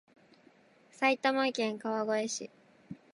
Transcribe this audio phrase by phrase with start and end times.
[0.89, 2.49] 埼玉県川越市